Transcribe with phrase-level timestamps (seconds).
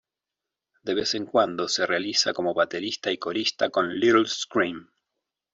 [0.81, 4.89] De vez en cuando se realiza como baterista y corista con Little Scream.